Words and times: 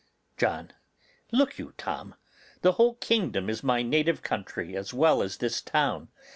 John. 0.35 0.73
Look 1.31 1.59
you, 1.59 1.75
Tom, 1.77 2.15
the 2.63 2.71
whole 2.71 2.95
kingdom 2.95 3.51
is 3.51 3.61
my 3.61 3.83
native 3.83 4.23
country 4.23 4.75
as 4.75 4.95
well 4.95 5.21
as 5.21 5.37
this 5.37 5.61
town. 5.61 6.07